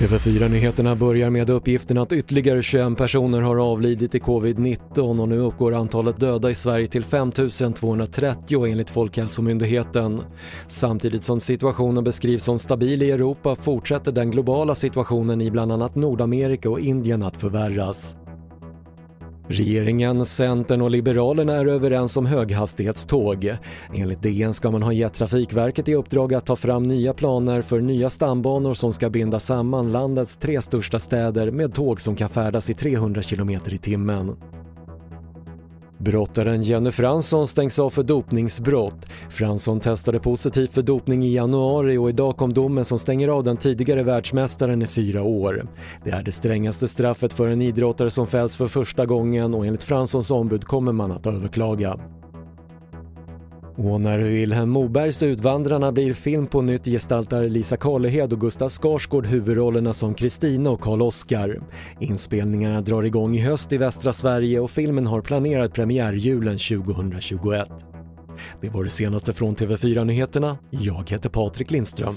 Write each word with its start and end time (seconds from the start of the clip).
TV4-nyheterna 0.00 0.94
börjar 0.94 1.30
med 1.30 1.50
uppgiften 1.50 1.98
att 1.98 2.12
ytterligare 2.12 2.62
21 2.62 2.96
personer 2.96 3.40
har 3.40 3.56
avlidit 3.56 4.14
i 4.14 4.18
covid-19 4.18 5.20
och 5.20 5.28
nu 5.28 5.38
uppgår 5.38 5.74
antalet 5.74 6.20
döda 6.20 6.50
i 6.50 6.54
Sverige 6.54 6.86
till 6.86 7.04
5 7.04 7.30
230 7.74 8.66
enligt 8.66 8.90
Folkhälsomyndigheten. 8.90 10.20
Samtidigt 10.66 11.24
som 11.24 11.40
situationen 11.40 12.04
beskrivs 12.04 12.44
som 12.44 12.58
stabil 12.58 13.02
i 13.02 13.10
Europa 13.10 13.56
fortsätter 13.56 14.12
den 14.12 14.30
globala 14.30 14.74
situationen 14.74 15.40
i 15.40 15.50
bland 15.50 15.72
annat 15.72 15.94
Nordamerika 15.94 16.70
och 16.70 16.80
Indien 16.80 17.22
att 17.22 17.36
förvärras. 17.36 18.16
Regeringen, 19.52 20.26
Centern 20.26 20.80
och 20.82 20.90
Liberalerna 20.90 21.52
är 21.56 21.66
överens 21.66 22.16
om 22.16 22.26
höghastighetståg. 22.26 23.56
Enligt 23.94 24.22
DN 24.22 24.54
ska 24.54 24.70
man 24.70 24.82
ha 24.82 24.92
gett 24.92 25.14
Trafikverket 25.14 25.88
i 25.88 25.94
uppdrag 25.94 26.34
att 26.34 26.46
ta 26.46 26.56
fram 26.56 26.82
nya 26.82 27.14
planer 27.14 27.62
för 27.62 27.80
nya 27.80 28.10
stambanor 28.10 28.74
som 28.74 28.92
ska 28.92 29.10
binda 29.10 29.38
samman 29.38 29.92
landets 29.92 30.36
tre 30.36 30.62
största 30.62 30.98
städer 30.98 31.50
med 31.50 31.74
tåg 31.74 32.00
som 32.00 32.16
kan 32.16 32.28
färdas 32.28 32.70
i 32.70 32.74
300 32.74 33.22
km 33.22 33.50
i 33.50 33.78
timmen. 33.78 34.36
Brottaren 36.00 36.62
Jenny 36.62 36.90
Fransson 36.90 37.46
stängs 37.46 37.78
av 37.78 37.90
för 37.90 38.02
dopningsbrott. 38.02 39.06
Fransson 39.30 39.80
testade 39.80 40.20
positivt 40.20 40.72
för 40.72 40.82
dopning 40.82 41.24
i 41.24 41.34
januari 41.34 41.96
och 41.96 42.08
idag 42.08 42.36
kom 42.36 42.52
domen 42.52 42.84
som 42.84 42.98
stänger 42.98 43.28
av 43.28 43.44
den 43.44 43.56
tidigare 43.56 44.02
världsmästaren 44.02 44.82
i 44.82 44.86
fyra 44.86 45.22
år. 45.22 45.66
Det 46.04 46.10
är 46.10 46.22
det 46.22 46.32
strängaste 46.32 46.88
straffet 46.88 47.32
för 47.32 47.48
en 47.48 47.62
idrottare 47.62 48.10
som 48.10 48.26
fälls 48.26 48.56
för 48.56 48.66
första 48.66 49.06
gången 49.06 49.54
och 49.54 49.66
enligt 49.66 49.84
Franssons 49.84 50.30
ombud 50.30 50.64
kommer 50.64 50.92
man 50.92 51.12
att 51.12 51.26
överklaga. 51.26 52.00
Och 53.82 54.00
när 54.00 54.18
Vilhelm 54.18 54.70
Mobergs 54.70 55.22
Utvandrarna 55.22 55.92
blir 55.92 56.14
film 56.14 56.46
på 56.46 56.62
nytt 56.62 56.84
gestaltar 56.84 57.42
Lisa 57.44 57.76
Karlehed 57.76 58.32
och 58.32 58.40
Gustav 58.40 58.68
Skarsgård 58.68 59.26
huvudrollerna 59.26 59.92
som 59.92 60.14
Kristina 60.14 60.70
och 60.70 60.80
Karl-Oskar. 60.80 61.60
Inspelningarna 62.00 62.80
drar 62.80 63.02
igång 63.02 63.36
i 63.36 63.40
höst 63.40 63.72
i 63.72 63.78
västra 63.78 64.12
Sverige 64.12 64.60
och 64.60 64.70
filmen 64.70 65.06
har 65.06 65.20
planerad 65.20 65.74
premiär 65.74 66.12
julen 66.12 66.58
2021. 66.58 67.68
Det 68.60 68.68
var 68.68 68.84
det 68.84 68.90
senaste 68.90 69.32
från 69.32 69.54
TV4 69.54 70.04
Nyheterna. 70.04 70.58
Jag 70.70 71.10
heter 71.10 71.28
Patrik 71.28 71.70
Lindström. 71.70 72.14